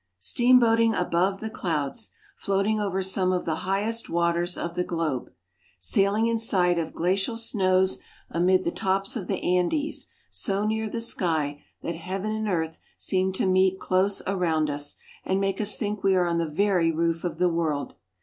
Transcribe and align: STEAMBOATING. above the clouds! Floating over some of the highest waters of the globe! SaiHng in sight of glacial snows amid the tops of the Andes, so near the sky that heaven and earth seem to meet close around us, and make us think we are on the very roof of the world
STEAMBOATING. 0.17 0.95
above 0.95 1.41
the 1.41 1.49
clouds! 1.51 2.09
Floating 2.35 2.79
over 2.81 3.03
some 3.03 3.31
of 3.31 3.45
the 3.45 3.57
highest 3.69 4.09
waters 4.09 4.57
of 4.57 4.73
the 4.73 4.83
globe! 4.83 5.31
SaiHng 5.79 6.27
in 6.27 6.39
sight 6.39 6.79
of 6.79 6.95
glacial 6.95 7.37
snows 7.37 7.99
amid 8.27 8.63
the 8.63 8.71
tops 8.71 9.15
of 9.15 9.27
the 9.27 9.37
Andes, 9.43 10.07
so 10.31 10.65
near 10.65 10.89
the 10.89 11.01
sky 11.01 11.61
that 11.83 11.93
heaven 11.97 12.31
and 12.31 12.47
earth 12.47 12.79
seem 12.97 13.31
to 13.33 13.45
meet 13.45 13.77
close 13.79 14.23
around 14.25 14.71
us, 14.71 14.95
and 15.23 15.39
make 15.39 15.61
us 15.61 15.77
think 15.77 16.01
we 16.03 16.15
are 16.15 16.25
on 16.25 16.39
the 16.39 16.49
very 16.49 16.91
roof 16.91 17.23
of 17.23 17.37
the 17.37 17.47
world 17.49 17.93